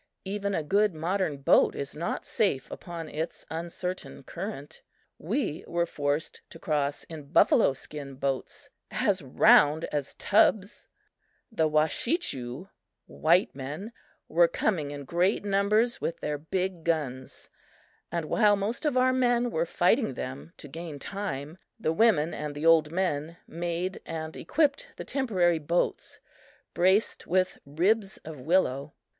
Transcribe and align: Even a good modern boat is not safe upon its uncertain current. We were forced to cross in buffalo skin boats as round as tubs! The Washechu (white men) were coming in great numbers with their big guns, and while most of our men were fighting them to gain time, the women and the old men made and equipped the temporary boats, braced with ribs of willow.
Even 0.25 0.55
a 0.55 0.63
good 0.63 0.95
modern 0.95 1.37
boat 1.37 1.75
is 1.75 1.95
not 1.95 2.25
safe 2.25 2.71
upon 2.71 3.07
its 3.07 3.45
uncertain 3.51 4.23
current. 4.23 4.81
We 5.19 5.63
were 5.67 5.85
forced 5.85 6.41
to 6.49 6.57
cross 6.57 7.03
in 7.03 7.25
buffalo 7.31 7.73
skin 7.73 8.15
boats 8.15 8.71
as 8.89 9.21
round 9.21 9.85
as 9.91 10.15
tubs! 10.15 10.87
The 11.51 11.69
Washechu 11.69 12.67
(white 13.05 13.53
men) 13.53 13.91
were 14.27 14.47
coming 14.47 14.89
in 14.89 15.05
great 15.05 15.45
numbers 15.45 16.01
with 16.01 16.19
their 16.19 16.39
big 16.39 16.83
guns, 16.83 17.51
and 18.11 18.25
while 18.25 18.55
most 18.55 18.85
of 18.85 18.97
our 18.97 19.13
men 19.13 19.51
were 19.51 19.67
fighting 19.67 20.15
them 20.15 20.51
to 20.57 20.67
gain 20.67 20.97
time, 20.97 21.59
the 21.79 21.93
women 21.93 22.33
and 22.33 22.55
the 22.55 22.65
old 22.65 22.91
men 22.91 23.37
made 23.45 24.01
and 24.07 24.35
equipped 24.35 24.89
the 24.95 25.05
temporary 25.05 25.59
boats, 25.59 26.19
braced 26.73 27.27
with 27.27 27.59
ribs 27.67 28.17
of 28.25 28.39
willow. 28.39 28.95